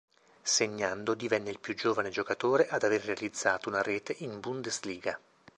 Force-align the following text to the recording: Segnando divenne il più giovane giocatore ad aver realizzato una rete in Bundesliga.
Segnando 0.41 1.13
divenne 1.13 1.51
il 1.51 1.59
più 1.59 1.75
giovane 1.75 2.09
giocatore 2.09 2.67
ad 2.67 2.81
aver 2.81 3.05
realizzato 3.05 3.69
una 3.69 3.83
rete 3.83 4.15
in 4.17 4.39
Bundesliga. 4.39 5.19